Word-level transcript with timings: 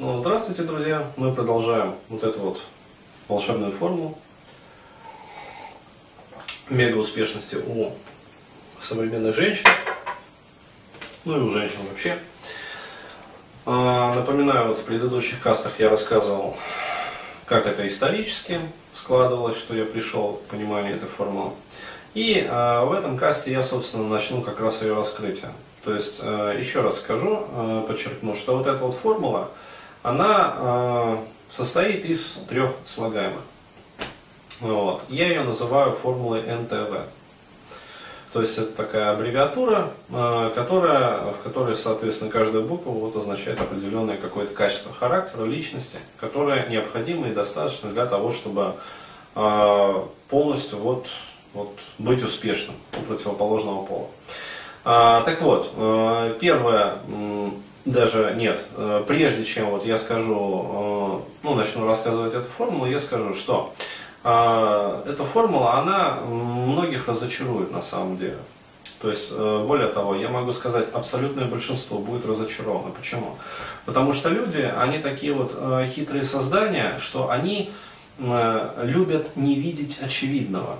Ну, 0.00 0.16
здравствуйте, 0.16 0.62
друзья! 0.62 1.10
Мы 1.16 1.34
продолжаем 1.34 1.96
вот 2.08 2.22
эту 2.22 2.38
вот 2.38 2.62
волшебную 3.26 3.72
формулу 3.72 4.16
мега 6.70 6.98
успешности 6.98 7.56
у 7.56 7.90
современных 8.80 9.34
женщин, 9.34 9.64
ну 11.24 11.38
и 11.38 11.40
у 11.40 11.50
женщин 11.50 11.78
вообще. 11.90 12.16
А, 13.66 14.14
напоминаю, 14.14 14.68
вот 14.68 14.78
в 14.78 14.84
предыдущих 14.84 15.42
кастах 15.42 15.80
я 15.80 15.88
рассказывал, 15.88 16.56
как 17.44 17.66
это 17.66 17.84
исторически 17.84 18.60
складывалось, 18.94 19.58
что 19.58 19.74
я 19.74 19.84
пришел 19.84 20.34
к 20.34 20.42
пониманию 20.50 20.94
этой 20.94 21.08
формулы. 21.08 21.54
И 22.14 22.46
а, 22.48 22.84
в 22.84 22.92
этом 22.92 23.16
касте 23.16 23.50
я, 23.50 23.64
собственно, 23.64 24.06
начну 24.06 24.42
как 24.42 24.60
раз 24.60 24.80
ее 24.80 24.94
раскрытие. 24.94 25.50
То 25.82 25.92
есть, 25.92 26.20
а, 26.22 26.56
еще 26.56 26.82
раз 26.82 26.98
скажу, 27.00 27.48
подчеркну, 27.88 28.36
что 28.36 28.56
вот 28.58 28.68
эта 28.68 28.78
вот 28.78 28.94
формула, 28.94 29.50
она 30.02 30.54
э, 30.56 31.16
состоит 31.50 32.04
из 32.04 32.38
трех 32.48 32.72
слагаемых. 32.86 33.42
Вот. 34.60 35.02
Я 35.08 35.28
ее 35.28 35.42
называю 35.42 35.92
формулой 35.92 36.42
НТВ. 36.42 37.08
То 38.32 38.42
есть 38.42 38.58
это 38.58 38.72
такая 38.72 39.12
аббревиатура, 39.12 39.90
э, 40.10 40.50
которая, 40.54 41.32
в 41.32 41.42
которой, 41.42 41.76
соответственно, 41.76 42.30
каждая 42.30 42.62
буква 42.62 42.90
вот 42.90 43.16
означает 43.16 43.60
определенное 43.60 44.16
какое-то 44.16 44.54
качество 44.54 44.92
характера, 44.92 45.44
личности, 45.44 45.98
которое 46.20 46.68
необходимо 46.68 47.28
и 47.28 47.32
достаточно 47.32 47.90
для 47.90 48.06
того, 48.06 48.32
чтобы 48.32 48.74
э, 49.34 50.02
полностью 50.28 50.78
вот, 50.78 51.06
вот 51.54 51.76
быть 51.98 52.22
успешным 52.22 52.76
у 52.98 53.00
противоположного 53.02 53.84
пола. 53.86 54.06
А, 54.84 55.22
так 55.22 55.42
вот, 55.42 55.70
первое 56.38 56.98
даже 57.88 58.34
нет. 58.36 58.60
Э, 58.76 59.02
прежде 59.06 59.44
чем 59.44 59.70
вот 59.70 59.84
я 59.84 59.98
скажу, 59.98 61.22
э, 61.22 61.44
ну, 61.44 61.54
начну 61.54 61.86
рассказывать 61.86 62.34
эту 62.34 62.48
формулу, 62.56 62.86
я 62.86 63.00
скажу, 63.00 63.34
что 63.34 63.74
э, 64.24 65.02
эта 65.06 65.24
формула, 65.24 65.78
она 65.78 66.20
многих 66.20 67.08
разочарует 67.08 67.72
на 67.72 67.82
самом 67.82 68.18
деле. 68.18 68.38
То 69.00 69.10
есть, 69.10 69.32
более 69.32 69.86
того, 69.88 70.16
я 70.16 70.28
могу 70.28 70.50
сказать, 70.50 70.86
абсолютное 70.92 71.44
большинство 71.44 71.98
будет 71.98 72.26
разочаровано. 72.26 72.90
Почему? 72.90 73.36
Потому 73.86 74.12
что 74.12 74.28
люди, 74.28 74.58
они 74.76 74.98
такие 74.98 75.32
вот 75.32 75.56
хитрые 75.86 76.24
создания, 76.24 76.98
что 76.98 77.30
они 77.30 77.70
любят 78.18 79.36
не 79.36 79.54
видеть 79.54 80.00
очевидного. 80.02 80.78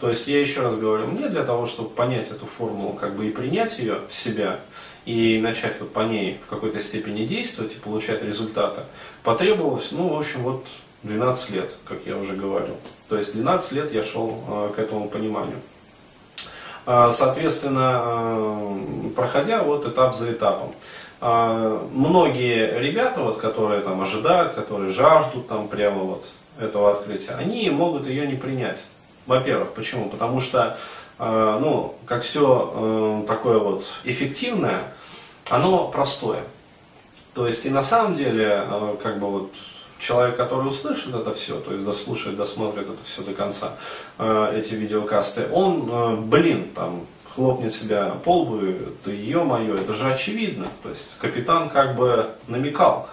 То 0.00 0.08
есть, 0.08 0.28
я 0.28 0.40
еще 0.40 0.62
раз 0.62 0.78
говорю, 0.78 1.08
мне 1.08 1.28
для 1.28 1.44
того, 1.44 1.66
чтобы 1.66 1.90
понять 1.90 2.30
эту 2.30 2.46
формулу, 2.46 2.94
как 2.94 3.14
бы 3.14 3.26
и 3.26 3.30
принять 3.30 3.78
ее 3.78 3.98
в 4.08 4.14
себя, 4.14 4.58
и 5.06 5.40
начать 5.40 5.80
вот 5.80 5.92
по 5.92 6.00
ней 6.00 6.40
в 6.46 6.50
какой-то 6.50 6.80
степени 6.80 7.24
действовать 7.24 7.74
и 7.74 7.78
получать 7.78 8.22
результаты, 8.22 8.82
потребовалось, 9.22 9.92
ну, 9.92 10.14
в 10.14 10.18
общем, 10.18 10.42
вот 10.42 10.66
12 11.02 11.50
лет, 11.50 11.70
как 11.84 11.98
я 12.06 12.16
уже 12.16 12.34
говорил. 12.34 12.76
То 13.08 13.16
есть 13.16 13.32
12 13.32 13.72
лет 13.72 13.92
я 13.92 14.02
шел 14.02 14.42
э, 14.46 14.72
к 14.76 14.78
этому 14.78 15.08
пониманию. 15.08 15.56
Э, 16.86 17.10
соответственно, 17.12 18.02
э, 18.04 19.10
проходя 19.16 19.62
вот 19.62 19.86
этап 19.86 20.16
за 20.16 20.32
этапом. 20.32 20.74
Э, 21.20 21.78
многие 21.92 22.78
ребята, 22.78 23.20
вот, 23.20 23.38
которые 23.38 23.80
там 23.80 24.00
ожидают, 24.00 24.52
которые 24.52 24.90
жаждут 24.90 25.48
там 25.48 25.68
прямо 25.68 26.02
вот 26.02 26.30
этого 26.58 26.92
открытия, 26.92 27.32
они 27.32 27.70
могут 27.70 28.06
ее 28.06 28.26
не 28.26 28.34
принять. 28.34 28.80
Во-первых, 29.26 29.72
почему? 29.72 30.08
Потому 30.08 30.40
что 30.40 30.78
ну, 31.20 31.94
как 32.06 32.22
все 32.22 32.72
э, 32.74 33.26
такое 33.26 33.58
вот 33.58 33.86
эффективное, 34.04 34.84
оно 35.48 35.88
простое. 35.88 36.42
То 37.34 37.46
есть 37.46 37.66
и 37.66 37.70
на 37.70 37.82
самом 37.82 38.16
деле, 38.16 38.64
э, 38.66 38.96
как 39.02 39.18
бы 39.18 39.30
вот 39.30 39.52
человек, 39.98 40.36
который 40.36 40.68
услышит 40.68 41.14
это 41.14 41.34
все, 41.34 41.60
то 41.60 41.72
есть 41.72 41.84
дослушает, 41.84 42.36
досмотрит 42.36 42.88
это 42.88 43.04
все 43.04 43.20
до 43.22 43.34
конца, 43.34 43.74
эти 44.18 44.72
видеокасты, 44.72 45.46
он, 45.52 46.30
блин, 46.30 46.70
там, 46.74 47.06
хлопнет 47.34 47.72
себя 47.72 48.14
по 48.24 48.40
лбу, 48.40 48.60
это 48.64 49.10
ё-моё, 49.10 49.76
это 49.76 49.92
же 49.94 50.10
очевидно. 50.12 50.68
То 50.82 50.90
есть 50.90 51.18
капитан 51.18 51.68
как 51.68 51.96
бы 51.96 52.30
намекал. 52.48 53.08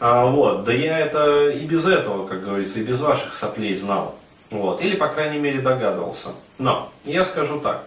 А, 0.00 0.26
вот, 0.26 0.64
да 0.64 0.72
я 0.72 0.98
это 0.98 1.50
и 1.50 1.64
без 1.64 1.86
этого, 1.86 2.26
как 2.26 2.44
говорится, 2.44 2.80
и 2.80 2.82
без 2.82 3.00
ваших 3.00 3.34
соплей 3.34 3.74
знал. 3.74 4.16
Вот. 4.52 4.82
Или, 4.82 4.96
по 4.96 5.08
крайней 5.08 5.38
мере, 5.38 5.60
догадывался. 5.60 6.28
Но 6.58 6.90
я 7.04 7.24
скажу 7.24 7.58
так, 7.58 7.84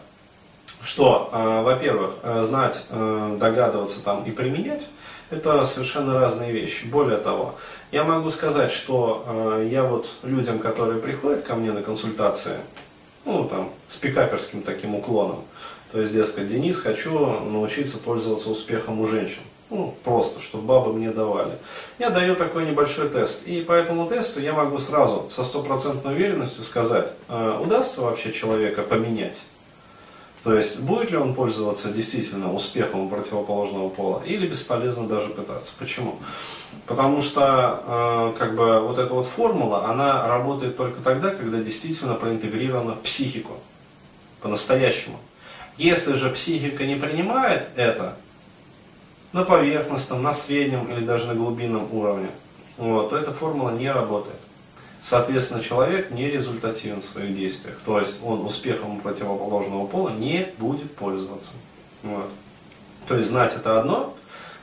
что, 0.82 1.30
э, 1.32 1.62
во-первых, 1.64 2.16
э, 2.24 2.44
знать, 2.44 2.88
э, 2.90 3.38
догадываться 3.40 4.04
там 4.04 4.24
и 4.24 4.32
применять, 4.32 4.88
это 5.30 5.64
совершенно 5.66 6.20
разные 6.20 6.52
вещи. 6.52 6.86
Более 6.86 7.18
того, 7.18 7.56
я 7.92 8.04
могу 8.04 8.32
сказать, 8.32 8.72
что 8.72 9.24
э, 9.28 9.70
я 9.72 9.84
вот 9.84 10.08
людям, 10.24 10.58
которые 10.58 11.00
приходят 11.00 11.44
ко 11.44 11.56
мне 11.56 11.72
на 11.72 11.84
консультации, 11.84 12.58
ну, 13.26 13.46
там, 13.46 13.70
с 13.88 13.98
пикаперским 13.98 14.64
таким 14.64 14.96
уклоном, 14.96 15.44
то 15.92 16.02
есть, 16.02 16.14
дескать, 16.14 16.48
Денис, 16.48 16.80
хочу 16.80 17.12
научиться 17.42 18.00
пользоваться 18.00 18.50
успехом 18.50 19.00
у 19.02 19.08
женщин. 19.08 19.42
Ну, 19.72 19.96
просто, 20.04 20.42
чтобы 20.42 20.66
бабы 20.66 20.94
мне 20.94 21.10
давали. 21.10 21.58
Я 21.98 22.12
даю 22.12 22.36
такой 22.36 22.66
небольшой 22.66 23.10
тест. 23.10 23.48
И 23.48 23.62
по 23.62 23.74
этому 23.74 24.08
тесту 24.08 24.40
я 24.40 24.54
могу 24.54 24.78
сразу 24.78 25.28
со 25.32 25.44
стопроцентной 25.44 26.14
уверенностью 26.14 26.64
сказать, 26.64 27.12
э, 27.30 27.60
удастся 27.62 28.02
вообще 28.02 28.32
человека 28.32 28.84
поменять. 28.84 29.42
То 30.44 30.54
есть, 30.54 30.82
будет 30.82 31.10
ли 31.10 31.18
он 31.18 31.34
пользоваться 31.34 31.90
действительно 31.90 32.54
успехом 32.54 33.02
у 33.02 33.10
противоположного 33.10 33.90
пола, 33.90 34.22
или 34.24 34.46
бесполезно 34.48 35.08
даже 35.08 35.30
пытаться. 35.30 35.74
Почему? 35.80 36.20
Потому 36.86 37.24
что, 37.24 37.82
э, 37.88 38.38
как 38.38 38.56
бы, 38.56 38.80
вот 38.82 39.00
эта 39.00 39.12
вот 39.12 39.26
формула, 39.26 39.88
она 39.88 40.28
работает 40.28 40.78
только 40.78 41.02
тогда, 41.02 41.32
когда 41.32 41.58
действительно 41.58 42.14
проинтегрирована 42.14 42.94
в 42.94 43.00
психику. 43.00 43.54
По-настоящему. 44.44 45.20
Если 45.78 46.14
же 46.14 46.30
психика 46.30 46.86
не 46.86 46.96
принимает 46.96 47.70
это, 47.76 48.16
на 49.36 49.44
поверхностном, 49.44 50.24
на 50.24 50.34
среднем 50.34 50.90
или 50.90 51.04
даже 51.04 51.28
на 51.28 51.36
глубинном 51.36 51.94
уровне, 51.94 52.30
вот, 52.78 53.10
то 53.10 53.18
эта 53.18 53.34
формула 53.34 53.72
не 53.72 53.92
работает. 53.92 54.40
Соответственно, 55.02 55.62
человек 55.62 56.10
не 56.12 56.32
результативен 56.32 57.02
в 57.02 57.06
своих 57.06 57.36
действиях. 57.36 57.78
То 57.86 58.00
есть 58.00 58.22
он 58.24 58.46
успехом 58.46 59.02
противоположного 59.02 59.88
пола 59.88 60.12
не 60.12 60.48
будет 60.58 60.96
пользоваться. 60.96 61.52
Вот. 62.02 62.30
То 63.10 63.16
есть 63.18 63.30
знать 63.30 63.54
это 63.54 63.78
одно, 63.78 64.16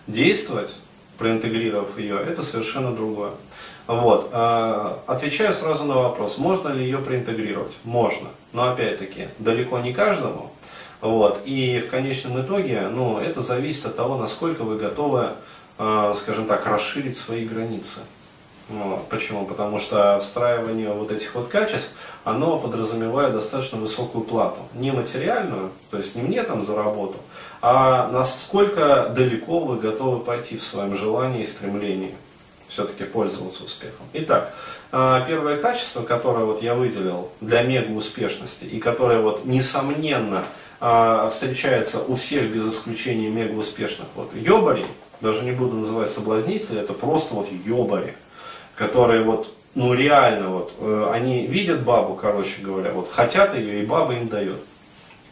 действовать, 0.06 0.74
проинтегрировав 1.18 1.98
ее, 1.98 2.16
это 2.16 2.42
совершенно 2.42 2.92
другое. 2.92 3.32
Вот. 3.86 4.30
А, 4.32 5.02
отвечаю 5.06 5.52
сразу 5.52 5.84
на 5.84 5.96
вопрос, 5.96 6.38
можно 6.38 6.68
ли 6.68 6.82
ее 6.82 6.98
проинтегрировать? 6.98 7.72
Можно. 7.84 8.28
Но 8.54 8.70
опять-таки, 8.70 9.28
далеко 9.38 9.80
не 9.80 9.92
каждому, 9.92 10.50
вот. 11.02 11.42
И 11.44 11.80
в 11.80 11.90
конечном 11.90 12.40
итоге 12.40 12.88
ну, 12.88 13.18
это 13.18 13.42
зависит 13.42 13.86
от 13.86 13.96
того, 13.96 14.16
насколько 14.16 14.62
вы 14.62 14.76
готовы, 14.76 15.30
э, 15.78 16.14
скажем 16.16 16.46
так, 16.46 16.64
расширить 16.64 17.18
свои 17.18 17.44
границы. 17.44 18.00
Вот. 18.68 19.08
Почему? 19.08 19.44
Потому 19.44 19.80
что 19.80 20.20
встраивание 20.20 20.92
вот 20.92 21.10
этих 21.10 21.34
вот 21.34 21.48
качеств, 21.48 21.94
оно 22.22 22.56
подразумевает 22.56 23.32
достаточно 23.32 23.78
высокую 23.78 24.24
плату. 24.24 24.60
Не 24.74 24.92
материальную, 24.92 25.70
то 25.90 25.98
есть 25.98 26.14
не 26.14 26.22
мне 26.22 26.44
там 26.44 26.62
за 26.62 26.76
работу, 26.76 27.16
а 27.60 28.08
насколько 28.12 29.12
далеко 29.14 29.58
вы 29.58 29.78
готовы 29.78 30.20
пойти 30.20 30.56
в 30.56 30.62
своем 30.62 30.96
желании 30.96 31.42
и 31.42 31.46
стремлении 31.46 32.14
все-таки 32.68 33.04
пользоваться 33.04 33.64
успехом. 33.64 34.06
Итак, 34.12 34.54
э, 34.92 35.24
первое 35.26 35.56
качество, 35.58 36.02
которое 36.02 36.44
вот 36.44 36.62
я 36.62 36.74
выделил 36.74 37.28
для 37.40 37.62
мега 37.62 37.90
успешности 37.90 38.64
и 38.64 38.78
которое 38.78 39.20
вот 39.20 39.44
несомненно 39.44 40.44
а, 40.84 41.28
встречается 41.28 42.00
у 42.00 42.16
всех 42.16 42.50
без 42.50 42.74
исключения 42.74 43.30
мега 43.30 43.54
успешных. 43.54 44.08
Вот 44.16 44.34
йобари, 44.34 44.84
даже 45.20 45.44
не 45.44 45.52
буду 45.52 45.76
называть 45.76 46.10
соблазнители, 46.10 46.80
это 46.80 46.92
просто 46.92 47.34
вот 47.34 47.46
йобари, 47.64 48.16
которые 48.74 49.22
вот, 49.22 49.54
ну 49.76 49.94
реально 49.94 50.48
вот, 50.48 50.72
э, 50.80 51.10
они 51.12 51.46
видят 51.46 51.84
бабу, 51.84 52.16
короче 52.16 52.60
говоря, 52.62 52.90
вот 52.90 53.12
хотят 53.12 53.54
ее 53.54 53.84
и 53.84 53.86
баба 53.86 54.14
им 54.14 54.26
дает. 54.26 54.58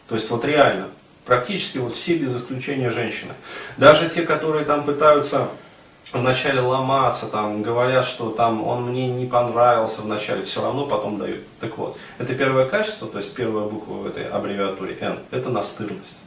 То 0.07 0.15
есть 0.15 0.31
вот 0.31 0.45
реально, 0.45 0.87
практически 1.25 1.79
вот 1.79 1.93
все 1.93 2.15
без 2.15 2.33
исключения 2.33 2.89
женщины. 2.89 3.33
Даже 3.75 4.09
те, 4.09 4.21
которые 4.21 4.63
там 4.63 4.85
пытаются 4.85 5.49
вначале 6.13 6.59
ломаться, 6.59 7.27
там, 7.27 7.61
говорят, 7.61 8.05
что 8.05 8.29
там 8.31 8.65
он 8.65 8.89
мне 8.89 9.07
не 9.07 9.25
понравился 9.25 10.01
вначале, 10.01 10.43
все 10.43 10.61
равно 10.61 10.85
потом 10.85 11.17
дают. 11.17 11.41
Так 11.59 11.77
вот, 11.77 11.97
это 12.17 12.35
первое 12.35 12.67
качество, 12.67 13.07
то 13.07 13.17
есть 13.17 13.33
первая 13.33 13.65
буква 13.65 13.93
в 13.93 14.07
этой 14.07 14.27
аббревиатуре 14.27 14.97
N, 14.99 15.19
это 15.31 15.49
настырность. 15.49 16.17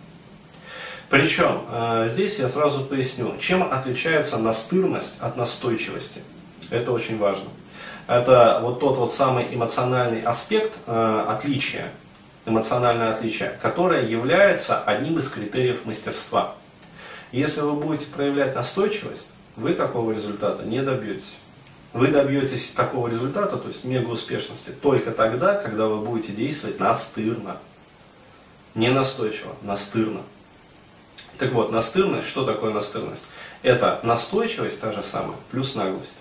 Причем, 1.11 1.63
э, 1.71 2.09
здесь 2.11 2.39
я 2.39 2.49
сразу 2.49 2.85
поясню, 2.85 3.37
чем 3.39 3.63
отличается 3.73 4.39
настырность 4.39 5.15
от 5.21 5.37
настойчивости. 5.37 6.23
Это 6.71 6.93
очень 6.93 7.19
важно. 7.19 7.45
Это 8.07 8.59
вот 8.63 8.81
тот 8.81 8.97
вот 8.97 9.13
самый 9.13 9.55
эмоциональный 9.55 10.23
аспект 10.23 10.77
э, 10.87 11.25
отличия, 11.29 11.91
эмоциональное 12.47 13.15
отличие, 13.15 13.51
которое 13.63 14.07
является 14.07 14.83
одним 14.83 15.19
из 15.19 15.29
критериев 15.29 15.85
мастерства. 15.85 16.55
Если 17.33 17.61
вы 17.61 17.73
будете 17.73 18.07
проявлять 18.07 18.55
настойчивость, 18.55 19.29
вы 19.57 19.75
такого 19.75 20.13
результата 20.13 20.65
не 20.65 20.83
добьетесь. 20.83 21.35
Вы 21.93 22.09
добьетесь 22.09 22.73
такого 22.73 23.09
результата, 23.09 23.57
то 23.57 23.69
есть 23.69 23.85
мега 23.85 24.09
успешности, 24.09 24.71
только 24.71 25.13
тогда, 25.13 25.55
когда 25.55 25.87
вы 25.87 26.05
будете 26.05 26.33
действовать 26.33 26.81
настырно. 26.81 27.59
Не 28.75 28.91
настойчиво, 28.91 29.55
настырно. 29.63 30.23
Так 31.39 31.53
вот, 31.53 31.71
настырность, 31.71 32.29
что 32.29 32.45
такое 32.45 32.73
настырность? 32.73 33.29
Это 33.63 34.01
настойчивость 34.03 34.81
та 34.81 34.93
же 34.93 35.03
самая, 35.03 35.37
плюс 35.53 35.77
наглость. 35.77 36.13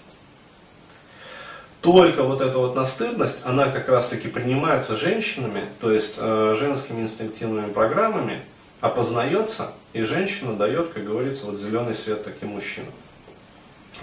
Только 1.82 2.24
вот 2.24 2.42
эта 2.42 2.58
вот 2.58 2.76
настырность, 2.76 3.42
она 3.44 3.70
как 3.70 3.90
раз 3.90 4.10
таки 4.10 4.28
принимается 4.28 4.96
женщинами, 4.96 5.66
то 5.82 5.92
есть 5.92 6.18
э, 6.22 6.56
женскими 6.58 7.02
инстинктивными 7.02 7.74
программами, 7.74 8.42
опознается, 8.80 9.72
и 9.92 10.04
женщина 10.04 10.56
дает, 10.56 10.94
как 10.94 11.04
говорится, 11.04 11.48
вот 11.48 11.60
зеленый 11.60 11.94
свет 11.94 12.24
таким 12.24 12.50
мужчинам. 12.50 12.94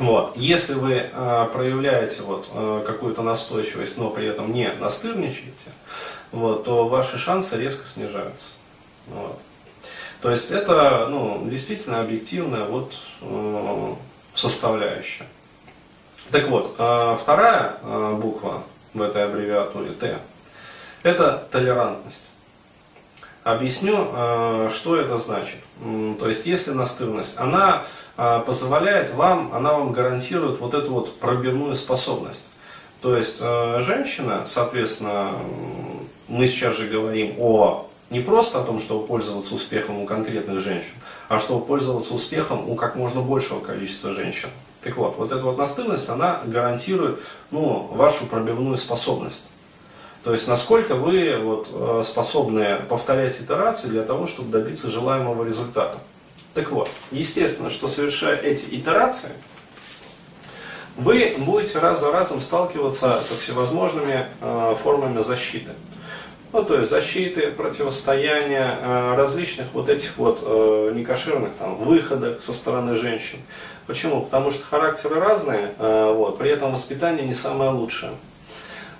Вот. 0.00 0.34
Если 0.34 0.72
вы 0.72 1.10
э, 1.12 1.48
проявляете 1.52 2.22
вот, 2.22 2.48
э, 2.54 2.84
какую-то 2.86 3.20
настойчивость, 3.20 3.98
но 3.98 4.08
при 4.08 4.26
этом 4.26 4.50
не 4.50 4.72
настырничаете, 4.72 5.70
вот, 6.32 6.64
то 6.64 6.88
ваши 6.88 7.18
шансы 7.18 7.60
резко 7.60 7.86
снижаются. 7.86 8.48
Вот. 9.08 9.38
То 10.22 10.30
есть 10.30 10.50
это 10.52 11.06
ну, 11.10 11.46
действительно 11.46 12.00
объективная 12.00 12.64
вот, 12.64 12.94
э, 13.20 13.94
составляющая. 14.32 15.26
Так 16.30 16.48
вот, 16.48 16.76
э, 16.78 17.16
вторая 17.20 17.76
э, 17.82 18.14
буква 18.18 18.62
в 18.94 19.02
этой 19.02 19.26
аббревиатуре 19.26 19.90
Т– 19.90 20.18
это 21.02 21.46
толерантность. 21.50 22.26
Объясню, 23.42 24.08
э, 24.14 24.70
что 24.72 24.96
это 24.96 25.18
значит. 25.18 25.58
То 26.18 26.28
есть, 26.28 26.46
если 26.46 26.70
настырность, 26.70 27.38
она 27.38 27.84
позволяет 28.46 29.14
вам, 29.14 29.52
она 29.54 29.72
вам 29.72 29.92
гарантирует 29.92 30.60
вот 30.60 30.74
эту 30.74 30.92
вот 30.92 31.18
пробивную 31.18 31.74
способность. 31.74 32.44
То 33.00 33.16
есть, 33.16 33.38
э, 33.40 33.80
женщина, 33.80 34.42
соответственно, 34.44 35.32
мы 36.28 36.46
сейчас 36.46 36.76
же 36.76 36.86
говорим 36.86 37.34
о 37.38 37.86
не 38.10 38.20
просто 38.20 38.60
о 38.60 38.64
том, 38.64 38.78
чтобы 38.80 39.06
пользоваться 39.06 39.54
успехом 39.54 40.00
у 40.00 40.06
конкретных 40.06 40.60
женщин, 40.60 40.92
а 41.28 41.38
чтобы 41.38 41.64
пользоваться 41.64 42.12
успехом 42.12 42.68
у 42.68 42.74
как 42.74 42.96
можно 42.96 43.22
большего 43.22 43.60
количества 43.60 44.10
женщин. 44.10 44.50
Так 44.82 44.96
вот, 44.96 45.16
вот 45.16 45.30
эта 45.32 45.42
вот 45.42 45.56
настырность, 45.56 46.08
она 46.08 46.42
гарантирует 46.44 47.20
ну, 47.50 47.88
вашу 47.92 48.26
пробивную 48.26 48.76
способность. 48.76 49.48
То 50.24 50.32
есть, 50.32 50.48
насколько 50.48 50.94
вы 50.94 51.38
вот, 51.38 51.68
э, 51.72 52.02
способны 52.04 52.80
повторять 52.88 53.40
итерации 53.40 53.88
для 53.88 54.02
того, 54.02 54.26
чтобы 54.26 54.50
добиться 54.50 54.90
желаемого 54.90 55.46
результата. 55.46 55.98
Так 56.54 56.70
вот, 56.72 56.88
естественно, 57.12 57.70
что 57.70 57.86
совершая 57.86 58.36
эти 58.36 58.66
итерации, 58.74 59.30
вы 60.96 61.32
будете 61.38 61.78
раз 61.78 62.00
за 62.00 62.10
разом 62.10 62.40
сталкиваться 62.40 63.20
со 63.20 63.34
всевозможными 63.34 64.26
э, 64.40 64.74
формами 64.82 65.22
защиты. 65.22 65.70
Ну, 66.52 66.64
то 66.64 66.76
есть 66.78 66.90
защиты, 66.90 67.52
противостояния, 67.52 68.78
э, 68.80 69.14
различных 69.14 69.68
вот 69.72 69.88
этих 69.88 70.18
вот 70.18 70.40
э, 70.42 70.92
некошерных 70.94 71.52
там, 71.54 71.76
выходов 71.76 72.42
со 72.42 72.52
стороны 72.52 72.96
женщин. 72.96 73.38
Почему? 73.86 74.22
Потому 74.22 74.50
что 74.50 74.64
характеры 74.64 75.20
разные, 75.20 75.72
э, 75.78 76.12
вот, 76.12 76.38
при 76.38 76.50
этом 76.50 76.72
воспитание 76.72 77.24
не 77.24 77.34
самое 77.34 77.70
лучшее. 77.70 78.12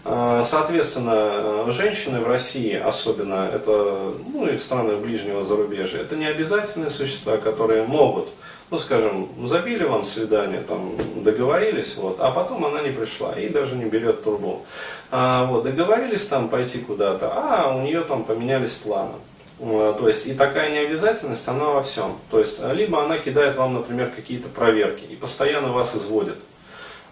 А, 0.03 0.43
соответственно, 0.45 1.67
э, 1.67 1.71
женщины 1.73 2.21
в 2.21 2.27
России 2.27 2.75
особенно, 2.75 3.51
это, 3.53 4.13
ну 4.33 4.47
и 4.47 4.57
в 4.57 4.63
странах 4.63 4.99
ближнего 4.99 5.43
зарубежья, 5.43 6.01
это 6.01 6.17
не 6.17 6.25
обязательные 6.25 6.89
существа, 6.89 7.37
которые 7.37 7.85
могут, 7.85 8.29
ну 8.71 8.79
скажем, 8.79 9.29
забили 9.45 9.85
вам 9.85 10.05
свидание, 10.05 10.61
там, 10.61 10.93
договорились, 11.17 11.97
вот, 11.97 12.19
а 12.21 12.31
потом 12.31 12.65
она 12.65 12.81
не 12.81 12.91
пришла 12.91 13.39
и 13.39 13.51
даже 13.51 13.77
не 13.77 13.85
берет 13.85 14.25
турбу. 14.25 14.65
А, 15.11 15.45
вот, 15.45 15.65
договорились 15.65 16.27
там 16.27 16.49
пойти 16.49 16.79
куда-то, 16.79 17.31
а 17.35 17.77
у 17.77 17.83
нее 17.83 18.01
там 18.01 18.25
поменялись 18.25 18.73
планы. 18.73 19.15
То 19.59 20.09
есть 20.09 20.27
и 20.27 20.33
такая 20.33 20.71
необязательность, 20.71 21.47
она 21.47 21.67
во 21.67 21.83
всем. 21.83 22.17
То 22.31 22.39
есть 22.39 22.65
либо 22.73 23.05
она 23.05 23.19
кидает 23.19 23.57
вам, 23.57 23.75
например, 23.75 24.11
какие-то 24.17 24.49
проверки 24.49 25.05
и 25.05 25.17
постоянно 25.17 25.71
вас 25.71 25.95
изводит 25.95 26.37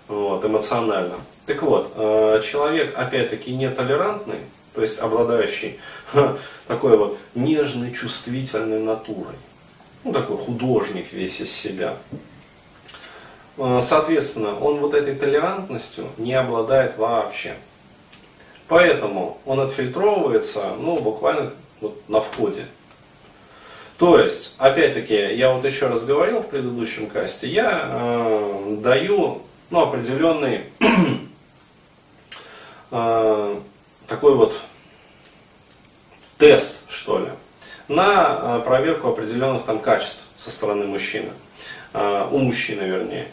вот, 0.09 0.45
эмоционально. 0.45 1.17
Так 1.47 1.63
вот, 1.63 1.93
э, 1.97 2.43
человек, 2.45 2.99
опять-таки, 2.99 3.55
нетолерантный, 3.55 4.41
то 4.75 4.83
есть 4.83 4.99
обладающий 4.99 5.79
такой 6.67 6.97
вот 6.97 7.19
нежной, 7.35 7.93
чувствительной 7.93 8.81
натурой, 8.81 9.35
ну 10.05 10.13
такой 10.13 10.37
художник 10.37 11.13
весь 11.13 11.41
из 11.41 11.53
себя, 11.53 11.97
э, 13.57 13.81
соответственно, 13.83 14.59
он 14.59 14.79
вот 14.79 14.95
этой 14.95 15.15
толерантностью 15.15 16.07
не 16.17 16.35
обладает 16.35 16.99
вообще. 16.99 17.55
Поэтому 18.69 19.39
он 19.47 19.61
отфильтровывается, 19.61 20.75
ну, 20.79 20.99
буквально 20.99 21.53
вот 21.81 22.07
на 22.09 22.21
входе. 22.21 22.67
То 23.97 24.21
есть, 24.21 24.55
опять-таки, 24.59 25.35
я 25.35 25.53
вот 25.53 25.65
еще 25.65 25.89
раз 25.89 26.05
говорил 26.05 26.41
в 26.41 26.49
предыдущем 26.49 27.09
касте, 27.09 27.49
я 27.49 27.89
э, 27.91 28.77
даю 28.81 29.43
ну, 29.71 29.81
определенный 29.81 30.63
э, 32.91 33.61
такой 34.07 34.35
вот 34.35 34.59
тест, 36.39 36.91
что 36.91 37.19
ли, 37.19 37.29
на 37.89 38.61
э, 38.61 38.65
проверку 38.65 39.09
определенных 39.09 39.65
там 39.65 39.81
качеств 39.81 40.25
со 40.37 40.51
стороны 40.51 40.87
мужчины, 40.87 41.31
э, 41.93 42.29
у 42.31 42.39
мужчины 42.39 42.83
вернее. 42.83 43.29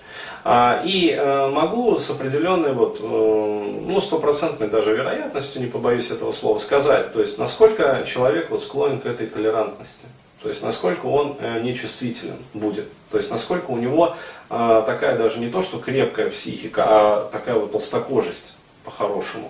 А, 0.47 0.83
и 0.85 1.15
могу 1.15 1.97
с 1.97 2.07
определенной 2.11 2.73
вот, 2.73 2.99
ну, 3.01 3.99
стопроцентной 3.99 4.67
даже 4.67 4.95
вероятностью, 4.95 5.59
не 5.59 5.67
побоюсь 5.67 6.11
этого 6.11 6.31
слова, 6.31 6.59
сказать, 6.59 7.13
то 7.13 7.19
есть 7.19 7.39
насколько 7.39 8.05
человек 8.05 8.51
вот 8.51 8.61
склонен 8.61 8.99
к 8.99 9.07
этой 9.07 9.25
толерантности. 9.25 10.05
То 10.45 10.49
есть 10.49 10.61
насколько 10.61 11.07
он 11.07 11.37
э, 11.39 11.61
нечувствителен 11.61 12.37
будет. 12.53 12.87
То 13.09 13.17
есть 13.17 13.31
насколько 13.31 13.71
у 13.71 13.77
него 13.77 14.15
э, 14.51 14.83
такая 14.85 15.17
даже 15.17 15.39
не 15.39 15.49
то, 15.49 15.63
что 15.63 15.79
крепкая 15.79 16.29
психика, 16.29 16.83
а 16.85 17.29
такая 17.31 17.55
вот 17.55 17.71
толстокожесть 17.71 18.53
по-хорошему. 18.83 19.49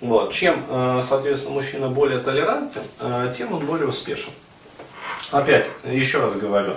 Вот. 0.00 0.32
Чем, 0.32 0.64
э, 0.68 1.02
соответственно, 1.08 1.54
мужчина 1.54 1.88
более 1.88 2.20
толерантен, 2.20 2.82
э, 3.00 3.32
тем 3.36 3.52
он 3.52 3.66
более 3.66 3.88
успешен. 3.88 4.30
Опять, 5.32 5.66
еще 5.82 6.20
раз 6.20 6.36
говорю, 6.36 6.74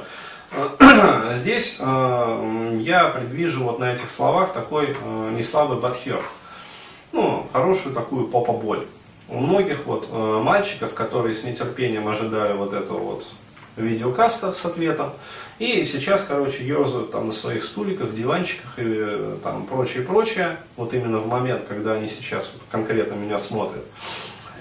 здесь 1.36 1.78
я 1.78 3.14
предвижу 3.16 3.64
вот 3.64 3.78
на 3.78 3.94
этих 3.94 4.10
словах 4.10 4.54
такой 4.54 4.98
неслабый 5.38 5.80
бадхер. 5.80 6.24
Ну, 7.12 7.46
хорошую 7.54 7.94
такую 7.94 8.26
попа-боль. 8.26 8.88
У 9.30 9.38
многих 9.38 9.86
вот 9.86 10.12
мальчиков, 10.12 10.96
которые 10.96 11.36
с 11.36 11.44
нетерпением 11.44 12.08
ожидали 12.08 12.54
вот 12.54 12.74
этого 12.74 12.98
вот 12.98 13.28
видеокаста 13.78 14.52
с 14.52 14.66
ответом. 14.66 15.12
И 15.60 15.84
сейчас, 15.84 16.24
короче, 16.28 16.66
ерзают 16.66 17.12
там 17.12 17.28
на 17.28 17.32
своих 17.32 17.64
стуликах, 17.64 18.12
диванчиках 18.12 18.80
и 18.80 18.84
э, 18.86 19.38
там 19.44 19.66
прочее, 19.68 20.04
прочее. 20.04 20.58
Вот 20.76 20.94
именно 20.94 21.20
в 21.20 21.28
момент, 21.28 21.64
когда 21.68 21.94
они 21.94 22.08
сейчас 22.08 22.52
конкретно 22.72 23.14
меня 23.14 23.38
смотрят. 23.38 23.84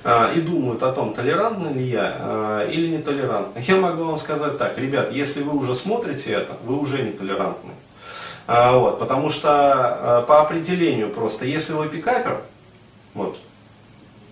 А, 0.02 0.32
и 0.32 0.40
думают 0.40 0.82
о 0.82 0.92
том, 0.92 1.12
толерантный 1.12 1.74
ли 1.74 1.84
я 1.84 2.16
а, 2.18 2.68
или 2.68 2.88
нетолерантный. 2.96 3.62
Я 3.62 3.76
могу 3.76 4.04
вам 4.04 4.18
сказать 4.18 4.56
так, 4.56 4.78
ребят, 4.78 5.12
если 5.12 5.42
вы 5.42 5.56
уже 5.56 5.74
смотрите 5.74 6.32
это, 6.32 6.56
вы 6.64 6.78
уже 6.78 7.02
нетолерантны. 7.02 7.72
А, 8.46 8.76
вот, 8.78 8.98
потому 8.98 9.30
что 9.30 10.24
по 10.26 10.40
определению 10.40 11.10
просто, 11.10 11.44
если 11.44 11.74
вы 11.74 11.88
пикапер, 11.88 12.40
вот, 13.14 13.38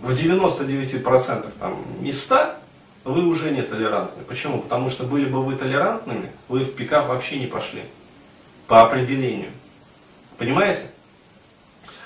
в 0.01 0.11
99% 0.11 1.47
там, 1.59 1.85
из 2.03 2.23
100 2.25 2.58
вы 3.09 3.27
уже 3.27 3.51
не 3.51 3.63
толерантны. 3.63 4.23
Почему? 4.25 4.61
Потому 4.61 4.91
что 4.91 5.05
были 5.05 5.27
бы 5.27 5.43
вы 5.43 5.57
толерантными, 5.57 6.31
вы 6.49 6.61
в 6.61 6.75
пикап 6.75 7.09
вообще 7.09 7.39
не 7.39 7.47
пошли. 7.47 7.83
По 8.67 8.83
определению. 8.83 9.51
Понимаете? 10.37 10.83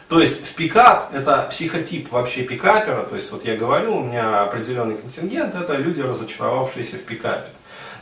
То 0.09 0.21
есть 0.21 0.47
в 0.47 0.55
пикап 0.55 1.15
это 1.15 1.49
психотип 1.51 2.13
вообще 2.13 2.43
пикапера, 2.43 3.05
то 3.05 3.17
есть 3.17 3.33
вот 3.33 3.45
я 3.45 3.57
говорю, 3.57 3.97
у 3.97 4.05
меня 4.05 4.43
определенный 4.43 4.97
контингент, 4.97 5.55
это 5.55 5.75
люди, 5.77 6.03
разочаровавшиеся 6.03 6.97
в 6.97 7.05
пикапе. 7.05 7.49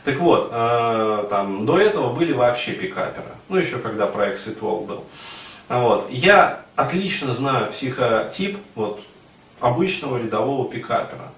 Так 0.03 0.17
вот, 0.17 0.49
э, 0.51 1.25
там, 1.29 1.65
до 1.65 1.79
этого 1.79 2.13
были 2.13 2.33
вообще 2.33 2.73
пикаперы, 2.73 3.29
ну 3.47 3.57
еще 3.57 3.77
когда 3.77 4.07
проект 4.07 4.39
Ситвол 4.39 4.81
был. 4.81 5.05
Вот. 5.69 6.07
Я 6.09 6.65
отлично 6.75 7.33
знаю 7.33 7.71
психотип 7.71 8.57
вот, 8.75 9.01
обычного 9.61 10.17
рядового 10.17 10.69
пикапера. 10.69 11.31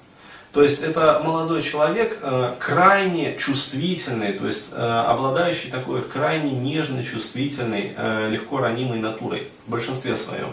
То 0.54 0.62
есть 0.62 0.84
это 0.84 1.20
молодой 1.26 1.64
человек, 1.64 2.20
э, 2.22 2.54
крайне 2.60 3.36
чувствительный, 3.38 4.34
то 4.34 4.46
есть 4.46 4.72
э, 4.72 4.78
обладающий 4.78 5.72
такой 5.72 5.98
вот 5.98 6.08
крайне 6.08 6.52
нежной, 6.52 7.04
чувствительной, 7.04 7.94
э, 7.98 8.30
легко 8.30 8.60
ранимой 8.60 9.00
натурой 9.00 9.48
в 9.66 9.72
большинстве 9.72 10.16
своем. 10.16 10.50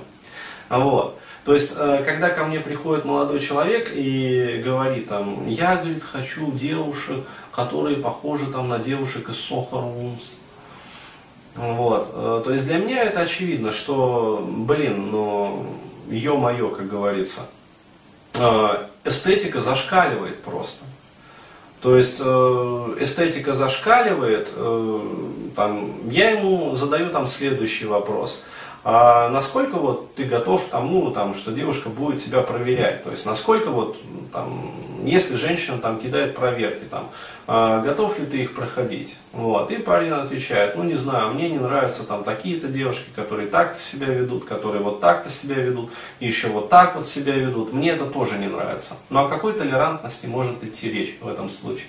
Вот. 0.71 1.19
То 1.45 1.55
есть, 1.55 1.77
когда 1.77 2.29
ко 2.29 2.45
мне 2.45 2.61
приходит 2.61 3.05
молодой 3.05 3.41
человек 3.41 3.91
и 3.95 4.63
говорит, 4.65 5.09
там, 5.09 5.49
я, 5.49 5.77
говорит, 5.77 6.03
хочу 6.03 6.53
девушек, 6.53 7.25
которые 7.51 7.97
похожи 7.97 8.47
там, 8.47 8.69
на 8.69 8.79
девушек 8.79 9.31
из 9.31 9.37
Soho 9.37 9.73
Rooms. 9.73 10.35
Вот. 11.57 12.45
То 12.45 12.53
есть 12.53 12.67
для 12.67 12.77
меня 12.77 13.03
это 13.03 13.21
очевидно, 13.21 13.73
что, 13.73 14.47
блин, 14.47 15.11
ну, 15.11 15.67
ё-моё, 16.09 16.69
как 16.69 16.89
говорится, 16.89 17.41
эстетика 19.05 19.61
зашкаливает 19.61 20.43
просто. 20.43 20.85
То 21.81 21.97
есть 21.97 22.21
э, 22.23 22.97
эстетика 23.01 23.55
зашкаливает, 23.55 24.53
там, 25.57 26.11
я 26.11 26.31
ему 26.31 26.77
задаю 26.77 27.11
там 27.11 27.27
следующий 27.27 27.87
вопрос– 27.87 28.45
а 28.83 29.29
насколько 29.29 29.77
вот 29.77 30.15
ты 30.15 30.25
готов 30.25 30.67
к 30.67 30.71
тому, 30.71 31.11
там, 31.11 31.35
что 31.35 31.53
девушка 31.53 31.91
будет 31.91 32.25
тебя 32.25 32.41
проверять? 32.41 33.05
То 33.05 33.11
есть 33.11 33.27
насколько 33.27 33.71
вот, 33.71 33.99
там, 34.33 34.73
если 35.05 35.37
женщина 35.37 35.79
там 35.79 35.99
кидает 35.99 36.35
проверки, 36.35 36.85
там, 36.85 37.09
а, 37.47 37.81
готов 37.81 38.19
ли 38.19 38.27
ты 38.27 38.43
их 38.43 38.55
проходить? 38.55 39.17
Вот. 39.33 39.71
И 39.71 39.77
парень 39.77 40.11
отвечает, 40.11 40.77
ну 40.77 40.85
не 40.85 40.95
знаю, 40.95 41.35
мне 41.35 41.49
не 41.49 41.59
нравятся 41.59 42.05
там 42.05 42.25
такие-то 42.25 42.69
девушки, 42.69 43.09
которые 43.15 43.49
так-то 43.49 43.81
себя 43.81 44.07
ведут, 44.09 44.45
которые 44.45 44.83
вот 44.83 45.01
так-то 45.01 45.31
себя 45.31 45.57
ведут, 45.57 45.91
и 46.21 46.27
еще 46.27 46.49
вот 46.49 46.69
так 46.69 46.97
вот 46.97 47.07
себя 47.07 47.35
ведут. 47.35 47.73
Мне 47.73 47.91
это 47.91 48.07
тоже 48.07 48.39
не 48.39 48.47
нравится. 48.47 48.95
Но 49.09 49.27
о 49.27 49.29
какой 49.29 49.53
толерантности 49.53 50.27
может 50.27 50.63
идти 50.63 50.91
речь 50.91 51.17
в 51.21 51.29
этом 51.29 51.51
случае? 51.51 51.89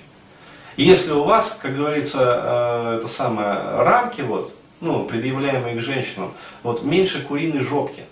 Если 0.77 1.11
у 1.11 1.23
вас, 1.23 1.59
как 1.61 1.75
говорится, 1.75 2.93
э, 2.93 2.97
это 2.97 3.07
самое 3.07 3.53
рамки 3.83 4.21
вот 4.21 4.55
ну, 4.81 5.05
предъявляемые 5.05 5.77
к 5.77 5.81
женщинам, 5.81 6.33
вот 6.63 6.83
меньше 6.83 7.21
куриной 7.21 7.59
жопки. 7.61 8.03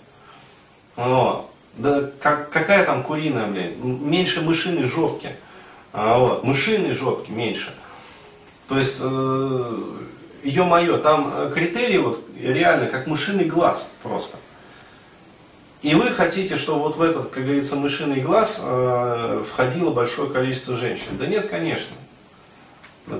Вот. 0.96 1.49
Да 1.76 2.10
как, 2.20 2.50
какая 2.50 2.84
там 2.84 3.02
куриная, 3.02 3.46
блин, 3.46 3.74
меньше 4.02 4.42
мышиной 4.42 4.86
жопки. 4.86 5.30
А, 5.92 6.18
вот, 6.18 6.44
мышиной 6.44 6.92
жопки 6.92 7.30
меньше. 7.30 7.72
То 8.68 8.78
есть, 8.78 9.00
э, 9.02 9.82
ё-моё, 10.44 10.98
там 10.98 11.32
э, 11.34 11.50
критерии 11.52 11.98
вот 11.98 12.24
реально 12.38 12.86
как 12.86 13.06
мышиный 13.06 13.44
глаз 13.44 13.90
просто. 14.02 14.38
И 15.82 15.94
вы 15.94 16.10
хотите, 16.10 16.56
чтобы 16.56 16.80
вот 16.82 16.96
в 16.96 17.02
этот, 17.02 17.30
как 17.30 17.42
говорится, 17.42 17.74
мышиный 17.74 18.20
глаз 18.20 18.60
э, 18.62 19.44
входило 19.48 19.90
большое 19.90 20.30
количество 20.30 20.76
женщин. 20.76 21.16
Да 21.18 21.26
нет, 21.26 21.48
конечно. 21.48 21.94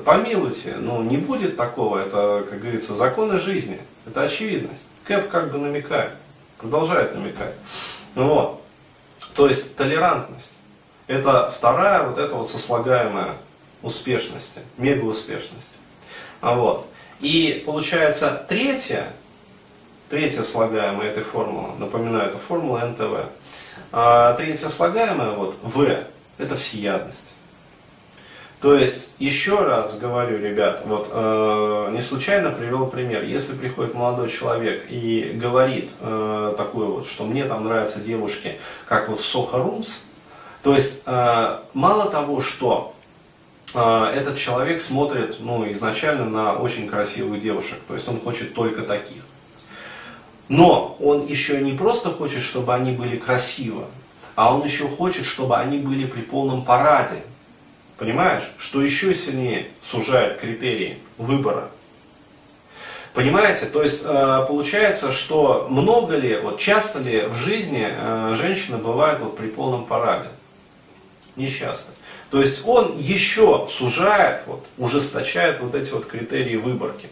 Помилуйте, 0.05 0.77
ну 0.79 1.03
не 1.03 1.17
будет 1.17 1.57
такого, 1.57 1.99
это, 1.99 2.47
как 2.49 2.61
говорится, 2.61 2.95
законы 2.95 3.39
жизни, 3.39 3.81
это 4.07 4.23
очевидность. 4.23 4.83
Кэп 5.05 5.29
как 5.29 5.51
бы 5.51 5.59
намекает, 5.59 6.13
продолжает 6.59 7.15
намекать. 7.15 7.55
Ну 8.15 8.29
вот. 8.29 8.63
То 9.35 9.49
есть 9.49 9.77
толерантность. 9.77 10.57
Это 11.07 11.51
вторая 11.51 12.05
вот 12.05 12.19
эта 12.19 12.35
вот 12.35 12.49
сослагаемая 12.49 13.35
успешности, 13.83 14.61
мега 14.77 15.05
успешности. 15.05 15.75
А 16.41 16.55
вот. 16.55 16.87
И 17.21 17.63
получается 17.67 18.45
третья, 18.49 19.13
третья 20.09 20.43
слагаемая 20.43 21.11
этой 21.11 21.23
формулы, 21.23 21.77
напоминаю, 21.79 22.29
это 22.29 22.39
формула 22.39 22.79
НТВ. 22.81 23.29
А 23.93 24.35
третья 24.35 24.69
слагаемая, 24.69 25.33
вот, 25.33 25.57
В, 25.63 26.05
это 26.39 26.57
всеядность. 26.57 27.19
То 28.61 28.75
есть, 28.75 29.15
еще 29.19 29.63
раз 29.63 29.97
говорю, 29.97 30.39
ребят, 30.39 30.83
вот 30.85 31.09
э, 31.11 31.91
не 31.93 32.03
случайно 32.03 32.51
привел 32.51 32.87
пример. 32.89 33.23
Если 33.23 33.55
приходит 33.55 33.95
молодой 33.95 34.29
человек 34.29 34.85
и 34.91 35.33
говорит 35.35 35.91
э, 36.01 36.55
такую 36.59 36.93
вот, 36.93 37.07
что 37.07 37.25
мне 37.25 37.45
там 37.45 37.65
нравятся 37.65 38.01
девушки, 38.01 38.59
как 38.87 39.09
вот 39.09 39.21
Soho 39.21 39.53
Rooms, 39.53 40.03
то 40.63 40.75
есть 40.75 41.03
э, 41.07 41.59
мало 41.73 42.11
того, 42.11 42.43
что 42.43 42.95
э, 43.75 44.05
этот 44.15 44.37
человек 44.37 44.83
смотрит 44.83 45.37
ну, 45.41 45.71
изначально 45.73 46.27
на 46.27 46.57
очень 46.57 46.87
красивых 46.87 47.41
девушек, 47.41 47.79
то 47.89 47.95
есть 47.95 48.07
он 48.11 48.21
хочет 48.21 48.53
только 48.53 48.83
таких. 48.83 49.23
Но 50.49 50.99
он 51.01 51.27
еще 51.27 51.63
не 51.63 51.73
просто 51.73 52.11
хочет, 52.11 52.43
чтобы 52.43 52.75
они 52.75 52.93
были 52.93 53.17
красивы, 53.17 53.85
а 54.35 54.55
он 54.55 54.65
еще 54.65 54.87
хочет, 54.87 55.25
чтобы 55.25 55.57
они 55.57 55.79
были 55.79 56.05
при 56.05 56.21
полном 56.21 56.63
параде, 56.63 57.23
Понимаешь, 58.01 58.45
что 58.57 58.81
еще 58.81 59.15
сильнее 59.15 59.67
сужает 59.83 60.39
критерии 60.39 60.97
выбора. 61.19 61.69
Понимаете, 63.13 63.67
то 63.67 63.83
есть 63.83 64.07
э, 64.09 64.45
получается, 64.49 65.13
что 65.13 65.67
много 65.69 66.17
ли, 66.17 66.39
вот 66.39 66.59
часто 66.59 67.01
ли 67.01 67.27
в 67.27 67.35
жизни 67.35 67.87
э, 67.87 68.35
женщина 68.39 68.79
бывает 68.79 69.21
вот 69.21 69.37
при 69.37 69.49
полном 69.49 69.85
параде? 69.85 70.29
Несчастно. 71.37 71.93
То 72.31 72.41
есть 72.41 72.67
он 72.67 72.97
еще 72.97 73.67
сужает, 73.69 74.45
вот, 74.47 74.65
ужесточает 74.79 75.61
вот 75.61 75.75
эти 75.75 75.93
вот 75.93 76.07
критерии 76.07 76.57
выборки. 76.57 77.11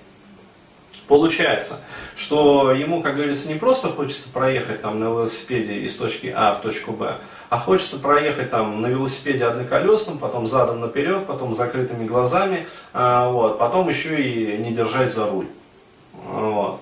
Получается, 1.07 1.81
что 2.17 2.73
ему, 2.73 3.03
как 3.03 3.17
говорится, 3.17 3.49
не 3.49 3.59
просто 3.59 3.89
хочется 3.89 4.31
проехать 4.31 4.81
там 4.81 5.01
на 5.01 5.05
велосипеде 5.05 5.81
из 5.81 5.95
точки 5.97 6.33
А 6.35 6.55
в 6.55 6.63
точку 6.63 6.93
Б, 6.93 7.19
а 7.51 7.59
хочется 7.59 7.99
проехать 7.99 8.51
там 8.51 8.83
на 8.83 8.87
велосипеде 8.89 9.45
одноколесном, 9.47 10.19
потом 10.19 10.47
задом 10.47 10.81
наперед, 10.81 11.27
потом 11.27 11.55
закрытыми 11.55 12.07
глазами, 12.07 12.67
а, 12.93 13.31
вот, 13.31 13.59
потом 13.59 13.89
еще 13.89 14.21
и 14.21 14.59
не 14.59 14.73
держать 14.73 15.13
за 15.13 15.31
руль. 15.31 15.47
Вот. 16.25 16.81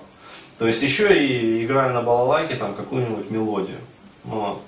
То 0.57 0.67
есть 0.67 0.81
еще 0.81 1.17
и 1.17 1.63
играя 1.65 1.91
на 1.91 2.01
балалайке 2.01 2.55
там 2.55 2.73
какую-нибудь 2.73 3.29
мелодию. 3.29 3.77
Вот. 4.23 4.61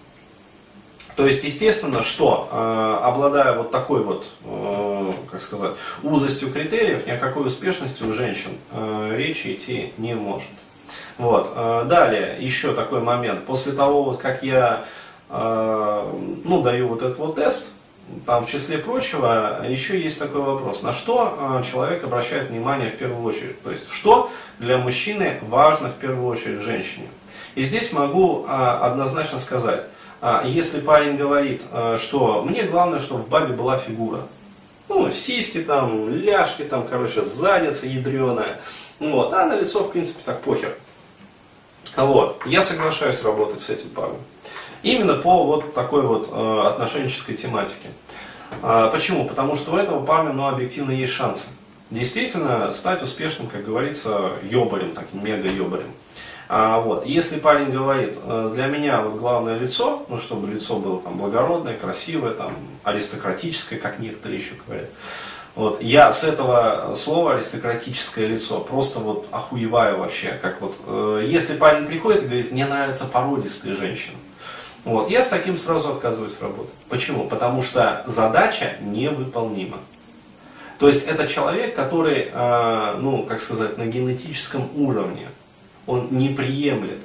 То 1.16 1.28
есть, 1.28 1.44
естественно, 1.44 2.02
что, 2.02 2.48
обладая 3.04 3.58
вот 3.58 3.72
такой 3.72 4.04
вот, 4.04 4.28
как 5.30 5.42
сказать, 5.42 5.74
узостью 6.02 6.50
критериев, 6.50 7.06
ни 7.08 7.12
о 7.12 7.18
какой 7.18 7.48
успешности 7.48 8.04
у 8.04 8.14
женщин 8.14 8.52
речи 9.12 9.54
идти 9.54 9.92
не 9.98 10.14
может. 10.14 10.48
Вот. 11.18 11.54
Далее, 11.88 12.38
еще 12.40 12.74
такой 12.74 13.02
момент. 13.02 13.44
После 13.46 13.74
того, 13.74 14.04
вот, 14.04 14.20
как 14.20 14.44
я 14.44 14.86
ну, 15.30 16.62
даю 16.64 16.88
вот 16.88 17.02
этот 17.04 17.18
вот 17.18 17.36
тест, 17.36 17.72
там 18.26 18.44
в 18.44 18.50
числе 18.50 18.78
прочего 18.80 19.66
еще 19.68 20.02
есть 20.02 20.20
такой 20.20 20.42
вопрос, 20.42 20.82
на 20.84 20.94
что 20.94 21.38
э, 21.60 21.64
человек 21.70 22.04
обращает 22.04 22.50
внимание 22.50 22.90
в 22.90 22.98
первую 22.98 23.24
очередь, 23.24 23.62
то 23.62 23.72
есть 23.72 23.90
что 23.90 24.32
для 24.58 24.78
мужчины 24.78 25.40
важно 25.42 25.90
в 25.90 25.96
первую 25.96 26.28
очередь 26.28 26.60
в 26.60 26.64
женщине. 26.64 27.08
И 27.56 27.64
здесь 27.64 27.94
могу 27.94 28.46
э, 28.46 28.50
однозначно 28.50 29.40
сказать, 29.40 29.84
если 30.44 30.82
парень 30.82 31.16
говорит, 31.18 31.64
э, 31.72 31.98
что 32.00 32.42
мне 32.42 32.64
главное, 32.64 33.00
чтобы 33.00 33.24
в 33.24 33.30
бабе 33.30 33.54
была 33.54 33.78
фигура, 33.78 34.22
ну, 34.88 35.12
сиськи 35.12 35.62
там, 35.62 36.10
ляжки 36.10 36.64
там, 36.64 36.88
короче, 36.88 37.22
задница 37.22 37.86
ядреная, 37.86 38.60
вот, 39.00 39.34
а 39.34 39.46
на 39.46 39.56
лицо, 39.56 39.84
в 39.84 39.92
принципе, 39.92 40.22
так 40.26 40.42
похер. 40.42 40.76
Вот, 41.96 42.42
я 42.46 42.62
соглашаюсь 42.62 43.24
работать 43.24 43.62
с 43.62 43.70
этим 43.70 43.90
парнем. 43.90 44.20
Именно 44.84 45.16
по 45.16 45.44
вот 45.44 45.74
такой 45.74 46.04
вот 46.04 46.30
э, 46.32 46.62
отношенческой 46.68 47.36
тематике. 47.36 47.90
А, 48.62 48.90
почему? 48.90 49.26
Потому 49.26 49.56
что 49.56 49.72
у 49.72 49.78
этого 49.78 50.06
парня, 50.06 50.34
ну, 50.34 50.48
объективно 50.48 50.92
есть 50.92 51.14
шансы. 51.14 51.48
Действительно, 51.90 52.72
стать 52.74 53.02
успешным, 53.02 53.48
как 53.48 53.66
говорится, 53.66 54.32
ёбарем, 54.44 54.94
таким 54.94 55.24
мега-ёбарем. 55.24 55.92
А, 56.48 56.80
вот. 56.80 57.06
Если 57.06 57.40
парень 57.40 57.72
говорит, 57.72 58.18
«Э, 58.24 58.52
для 58.54 58.68
меня 58.68 59.02
вот 59.02 59.20
главное 59.20 59.58
лицо, 59.58 60.04
ну 60.10 60.18
чтобы 60.18 60.48
лицо 60.48 60.78
было 60.78 61.00
там 61.00 61.18
благородное, 61.18 61.78
красивое, 61.78 62.34
там, 62.34 62.54
аристократическое, 62.84 63.80
как 63.80 64.00
некоторые 64.00 64.40
еще 64.40 64.54
говорят. 64.66 64.90
Вот. 65.56 65.82
Я 65.82 66.12
с 66.12 66.24
этого 66.24 66.96
слова 66.96 67.34
аристократическое 67.34 68.28
лицо 68.28 68.60
просто 68.62 69.00
вот 69.00 69.28
охуеваю 69.30 69.98
вообще. 70.00 70.40
Как 70.42 70.60
вот, 70.62 70.76
э, 70.88 71.26
если 71.28 71.56
парень 71.56 71.86
приходит 71.86 72.24
и 72.24 72.26
говорит, 72.26 72.52
мне 72.52 72.66
нравятся 72.66 73.06
породистые 73.06 73.76
женщины. 73.76 74.16
Вот, 74.86 75.10
я 75.10 75.24
с 75.24 75.30
таким 75.30 75.58
сразу 75.58 75.90
отказываюсь 75.90 76.40
работать. 76.42 76.74
Почему? 76.90 77.28
Потому 77.28 77.62
что 77.62 78.04
задача 78.08 78.76
невыполнима. 78.82 79.78
То 80.80 80.88
есть 80.88 81.06
это 81.08 81.28
человек, 81.28 81.76
который, 81.76 82.30
э, 82.32 82.96
ну, 83.00 83.24
как 83.24 83.42
сказать, 83.42 83.78
на 83.78 83.86
генетическом 83.86 84.70
уровне 84.76 85.28
он 85.86 86.08
не 86.12 86.30
приемлет. 86.30 87.00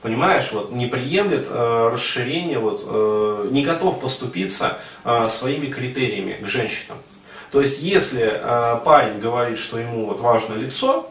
Понимаешь, 0.00 0.50
вот 0.52 0.72
не 0.72 0.86
приемлет 0.86 1.46
э, 1.50 1.90
расширение, 1.92 2.58
вот, 2.58 2.82
э, 2.86 3.48
не 3.50 3.62
готов 3.62 4.00
поступиться 4.00 4.78
э, 5.04 5.28
своими 5.28 5.66
критериями 5.66 6.38
к 6.42 6.48
женщинам. 6.48 6.96
То 7.52 7.60
есть, 7.60 7.82
если 7.82 8.32
э, 8.32 8.80
парень 8.82 9.18
говорит, 9.18 9.58
что 9.58 9.78
ему 9.78 10.06
вот 10.06 10.20
важно 10.20 10.54
лицо, 10.54 11.10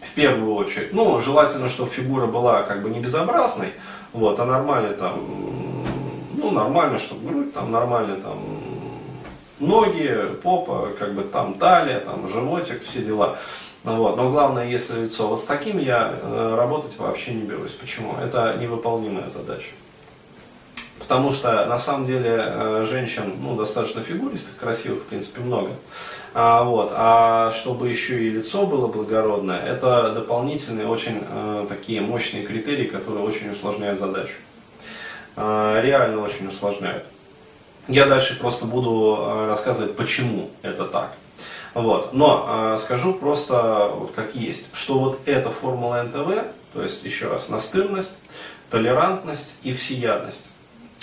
в 0.00 0.14
первую 0.14 0.54
очередь, 0.54 0.92
ну, 0.92 1.20
желательно, 1.20 1.68
чтобы 1.68 1.90
фигура 1.90 2.26
была 2.26 2.62
как 2.62 2.82
бы 2.82 2.90
не 2.90 3.00
безобразной, 3.00 3.72
вот, 4.12 4.38
а 4.40 4.44
нормально 4.44 4.94
там, 4.94 5.20
ну, 6.34 6.50
нормально, 6.50 6.98
чтобы 6.98 7.28
грудь 7.28 7.52
там 7.52 7.70
нормально 7.70 8.16
там, 8.16 8.38
ноги, 9.60 10.36
попа, 10.42 10.90
как 10.98 11.14
бы 11.14 11.22
там 11.22 11.54
талия, 11.54 12.00
там 12.00 12.28
животик, 12.28 12.82
все 12.82 13.02
дела. 13.02 13.38
Вот. 13.84 14.16
Но 14.16 14.30
главное, 14.30 14.66
если 14.66 15.04
лицо. 15.04 15.28
Вот 15.28 15.40
с 15.40 15.44
таким 15.44 15.78
я 15.78 16.12
э, 16.20 16.54
работать 16.56 16.98
вообще 16.98 17.32
не 17.32 17.42
берусь. 17.42 17.72
Почему? 17.72 18.14
Это 18.22 18.56
невыполнимая 18.60 19.28
задача. 19.30 19.70
Потому 20.98 21.32
что 21.32 21.66
на 21.66 21.78
самом 21.78 22.06
деле 22.06 22.36
э, 22.36 22.86
женщин 22.88 23.34
ну, 23.40 23.56
достаточно 23.56 24.02
фигуристых, 24.02 24.56
красивых, 24.56 25.02
в 25.02 25.06
принципе, 25.06 25.40
много. 25.40 25.70
А, 26.34 26.62
вот, 26.62 26.92
а 26.94 27.50
чтобы 27.52 27.88
еще 27.88 28.22
и 28.22 28.30
лицо 28.30 28.66
было 28.66 28.86
благородное, 28.86 29.60
это 29.60 30.12
дополнительные 30.12 30.86
очень 30.86 31.22
э, 31.28 31.66
такие 31.68 32.00
мощные 32.00 32.44
критерии, 32.44 32.84
которые 32.84 33.24
очень 33.24 33.50
усложняют 33.50 33.98
задачу. 33.98 34.34
Э, 35.36 35.80
реально 35.82 36.22
очень 36.22 36.48
усложняют. 36.48 37.04
Я 37.88 38.06
дальше 38.06 38.38
просто 38.38 38.66
буду 38.66 39.16
э, 39.18 39.46
рассказывать, 39.48 39.96
почему 39.96 40.50
это 40.62 40.84
так. 40.84 41.12
Вот. 41.74 42.12
Но 42.12 42.74
э, 42.74 42.78
скажу 42.78 43.14
просто 43.14 43.90
вот 43.94 44.12
как 44.12 44.34
есть, 44.34 44.74
что 44.74 44.98
вот 44.98 45.20
эта 45.26 45.48
формула 45.50 46.02
НТВ, 46.02 46.44
то 46.74 46.82
есть 46.82 47.04
еще 47.04 47.28
раз 47.28 47.48
настырность, 47.48 48.18
толерантность 48.70 49.54
и 49.62 49.72
всеядность, 49.72 50.50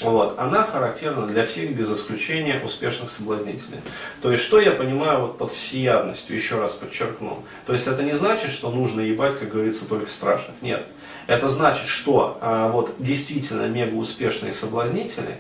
вот, 0.01 0.37
она 0.37 0.63
характерна 0.63 1.25
для 1.25 1.45
всех 1.45 1.73
без 1.73 1.91
исключения 1.91 2.61
успешных 2.63 3.09
соблазнителей. 3.09 3.79
То 4.21 4.31
есть, 4.31 4.43
что 4.43 4.59
я 4.59 4.71
понимаю 4.71 5.21
вот 5.21 5.37
под 5.37 5.51
всеядностью, 5.51 6.35
еще 6.35 6.59
раз 6.59 6.73
подчеркну. 6.73 7.43
То 7.65 7.73
есть, 7.73 7.87
это 7.87 8.03
не 8.03 8.17
значит, 8.17 8.51
что 8.51 8.71
нужно 8.71 8.99
ебать, 8.99 9.39
как 9.39 9.49
говорится, 9.49 9.85
только 9.85 10.11
страшных. 10.11 10.55
Нет. 10.61 10.85
Это 11.27 11.47
значит, 11.47 11.87
что 11.87 12.37
а, 12.41 12.69
вот 12.69 12.95
действительно 12.99 13.67
мега 13.67 13.95
успешные 13.95 14.51
соблазнители, 14.51 15.37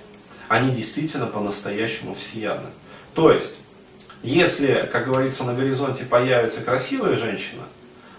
они 0.47 0.73
действительно 0.73 1.27
по-настоящему 1.27 2.15
всеядны. 2.15 2.69
То 3.13 3.31
есть, 3.31 3.59
если, 4.23 4.89
как 4.91 5.05
говорится, 5.05 5.43
на 5.43 5.53
горизонте 5.53 6.05
появится 6.05 6.61
красивая 6.61 7.15
женщина, 7.15 7.63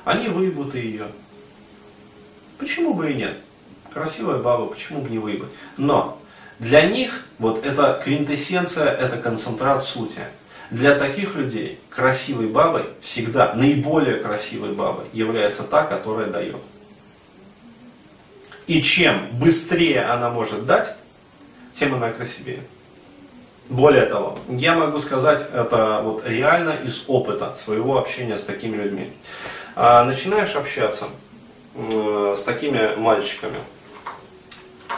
они 0.04 0.28
выебут 0.28 0.74
ее. 0.74 1.06
Почему 2.58 2.94
бы 2.94 3.10
и 3.10 3.14
нет? 3.14 3.36
Красивая 3.92 4.38
баба, 4.38 4.66
почему 4.66 5.00
бы 5.00 5.10
не 5.10 5.18
выебать? 5.18 5.48
Но 5.76 6.20
для 6.58 6.82
них 6.82 7.22
вот 7.38 7.64
это 7.64 8.00
квинтэссенция, 8.02 8.90
это 8.90 9.18
концентрат 9.18 9.84
сути. 9.84 10.20
Для 10.70 10.96
таких 10.96 11.36
людей 11.36 11.78
красивой 11.90 12.46
бабой 12.46 12.84
всегда, 13.00 13.54
наиболее 13.54 14.18
красивой 14.18 14.72
бабой 14.72 15.04
является 15.12 15.62
та, 15.62 15.84
которая 15.84 16.26
дает. 16.26 16.56
И 18.66 18.82
чем 18.82 19.28
быстрее 19.32 20.02
она 20.02 20.30
может 20.30 20.66
дать, 20.66 20.96
тем 21.72 21.94
она 21.94 22.10
красивее. 22.10 22.60
Более 23.68 24.06
того, 24.06 24.38
я 24.48 24.74
могу 24.74 24.98
сказать 24.98 25.44
это 25.52 26.00
вот 26.02 26.26
реально 26.26 26.70
из 26.84 27.04
опыта 27.06 27.54
своего 27.54 27.98
общения 27.98 28.38
с 28.38 28.44
такими 28.44 28.76
людьми. 28.76 29.12
А, 29.74 30.04
начинаешь 30.04 30.54
общаться 30.54 31.06
э, 31.74 32.34
с 32.36 32.42
такими 32.44 32.94
мальчиками, 32.96 33.58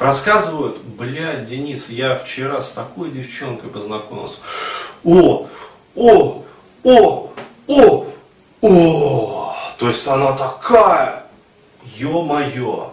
Рассказывают, 0.00 0.78
блядь, 0.78 1.48
Денис, 1.48 1.88
я 1.88 2.14
вчера 2.14 2.62
с 2.62 2.70
такой 2.70 3.10
девчонкой 3.10 3.68
познакомился. 3.68 4.36
О, 5.04 5.48
о, 5.96 6.44
о, 6.84 7.32
о, 7.66 8.06
о, 8.60 9.54
то 9.76 9.88
есть 9.88 10.06
она 10.06 10.32
такая, 10.32 11.24
ё-моё. 11.96 12.92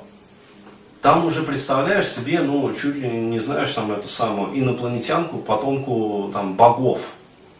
Там 1.04 1.28
уже 1.28 1.44
представляешь 1.44 2.08
себе, 2.08 2.40
ну, 2.40 2.74
чуть 2.74 2.96
ли 2.96 3.08
не 3.08 3.40
знаешь 3.40 3.72
там 3.74 3.92
эту 3.92 4.08
самую 4.08 4.60
инопланетянку, 4.60 5.38
потомку 5.38 6.32
там 6.34 6.56
богов, 6.56 7.02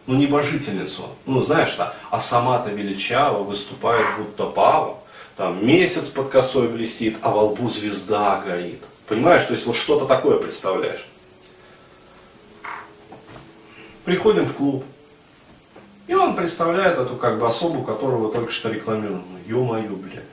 ну, 0.08 0.16
небожительницу. 0.16 1.04
Ну, 1.24 1.40
знаешь-то, 1.42 1.94
а 2.10 2.18
сама-то 2.18 2.70
величава, 2.70 3.44
выступает 3.44 4.04
будто 4.18 4.46
пава. 4.46 4.98
Там 5.36 5.64
месяц 5.64 6.08
под 6.08 6.30
косой 6.30 6.66
блестит, 6.66 7.18
а 7.22 7.30
во 7.30 7.44
лбу 7.44 7.68
звезда 7.68 8.42
горит. 8.44 8.82
Понимаешь, 9.08 9.42
то 9.42 9.54
есть 9.54 9.66
вот 9.66 9.76
что-то 9.76 10.06
такое 10.06 10.38
представляешь. 10.38 11.06
Приходим 14.04 14.46
в 14.46 14.54
клуб. 14.54 14.84
И 16.06 16.14
он 16.14 16.36
представляет 16.36 16.98
эту 16.98 17.16
как 17.16 17.38
бы 17.38 17.46
особу, 17.46 17.82
которого 17.82 18.32
только 18.32 18.52
что 18.52 18.70
рекламировал. 18.70 19.22
Ё-моё, 19.46 19.94
блядь. 19.96 20.24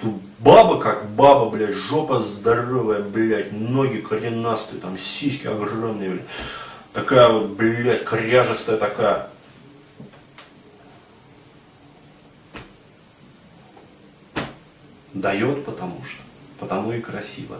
Тут 0.00 0.14
баба 0.38 0.80
как 0.80 1.10
баба, 1.10 1.48
блядь, 1.48 1.74
жопа 1.74 2.22
здоровая, 2.22 3.02
блядь, 3.02 3.52
ноги 3.52 3.98
коренастые, 3.98 4.80
там 4.80 4.98
сиськи 4.98 5.46
огромные, 5.46 6.10
блядь. 6.10 6.26
Такая 6.92 7.28
вот, 7.28 7.50
блядь, 7.50 8.04
кряжестая 8.04 8.76
такая. 8.76 9.28
Дает 15.14 15.64
потому 15.64 16.02
что 16.04 16.22
потому 16.62 16.92
и 16.92 17.00
красиво. 17.00 17.56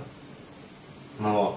Ну, 1.19 1.57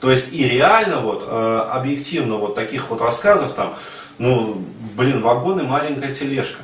то 0.00 0.10
есть 0.10 0.32
и 0.32 0.48
реально 0.48 1.00
вот, 1.00 1.24
э, 1.26 1.68
объективно 1.72 2.36
вот 2.36 2.54
таких 2.54 2.88
вот 2.88 3.02
рассказов 3.02 3.52
там, 3.52 3.74
ну, 4.16 4.64
блин, 4.96 5.20
вагон 5.20 5.60
и 5.60 5.62
маленькая 5.62 6.14
тележка. 6.14 6.62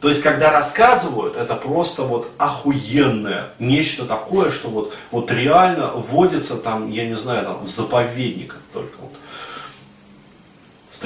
То 0.00 0.08
есть, 0.08 0.22
когда 0.22 0.52
рассказывают, 0.52 1.36
это 1.36 1.56
просто 1.56 2.02
вот 2.02 2.30
охуенное, 2.38 3.48
нечто 3.58 4.04
такое, 4.04 4.52
что 4.52 4.68
вот, 4.68 4.94
вот 5.10 5.32
реально 5.32 5.88
вводится 5.94 6.56
там, 6.56 6.90
я 6.92 7.06
не 7.06 7.16
знаю, 7.16 7.44
там, 7.44 7.64
в 7.64 7.68
заповедниках 7.68 8.60
только 8.72 8.94
вот 9.00 9.12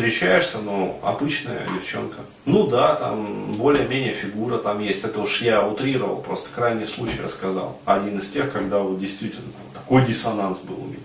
встречаешься, 0.00 0.58
ну, 0.58 0.98
обычная 1.02 1.66
девчонка. 1.74 2.20
Ну 2.46 2.66
да, 2.66 2.94
там 2.94 3.52
более-менее 3.52 4.14
фигура 4.14 4.56
там 4.56 4.80
есть. 4.80 5.04
Это 5.04 5.20
уж 5.20 5.42
я 5.42 5.66
утрировал, 5.66 6.22
просто 6.22 6.48
крайний 6.54 6.86
случай 6.86 7.20
рассказал. 7.22 7.78
Один 7.84 8.18
из 8.18 8.30
тех, 8.30 8.50
когда 8.50 8.78
вот 8.78 8.98
действительно 8.98 9.52
такой 9.74 10.02
диссонанс 10.02 10.58
был 10.60 10.80
у 10.80 10.86
меня. 10.86 11.02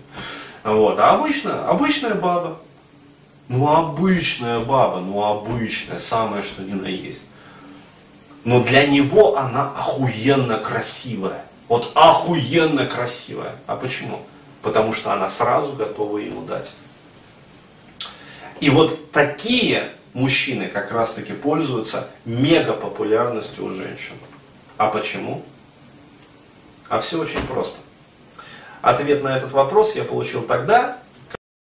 Вот. 0.63 0.97
А 0.97 1.11
обычно, 1.11 1.67
обычная 1.67 2.15
баба. 2.15 2.57
Ну 3.49 3.69
обычная 3.69 4.61
баба, 4.61 5.01
ну 5.01 5.23
обычная, 5.23 5.99
самое 5.99 6.41
что 6.41 6.63
ни 6.63 6.73
на 6.73 6.87
есть. 6.87 7.21
Но 8.45 8.63
для 8.63 8.87
него 8.87 9.37
она 9.37 9.71
охуенно 9.77 10.57
красивая. 10.57 11.43
Вот 11.67 11.91
охуенно 11.95 12.85
красивая. 12.85 13.55
А 13.67 13.75
почему? 13.75 14.21
Потому 14.61 14.93
что 14.93 15.11
она 15.11 15.27
сразу 15.27 15.73
готова 15.73 16.19
ему 16.19 16.41
дать. 16.45 16.71
И 18.59 18.69
вот 18.69 19.11
такие 19.11 19.89
мужчины 20.13 20.67
как 20.67 20.91
раз 20.91 21.13
таки 21.13 21.33
пользуются 21.33 22.07
мега 22.23 22.73
популярностью 22.73 23.65
у 23.65 23.69
женщин. 23.69 24.15
А 24.77 24.87
почему? 24.87 25.43
А 26.87 26.99
все 26.99 27.19
очень 27.19 27.45
просто. 27.47 27.79
Ответ 28.81 29.23
на 29.23 29.35
этот 29.35 29.51
вопрос 29.51 29.95
я 29.95 30.03
получил 30.03 30.43
тогда, 30.43 30.99